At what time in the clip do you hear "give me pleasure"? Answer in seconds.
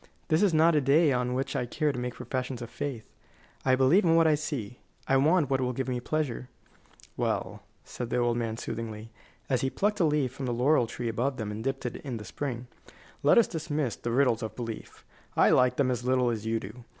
5.73-6.49